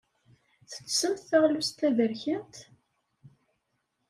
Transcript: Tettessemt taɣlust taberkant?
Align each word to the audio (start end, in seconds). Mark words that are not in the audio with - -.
Tettessemt 0.71 1.25
taɣlust 1.29 1.77
taberkant? 1.79 2.55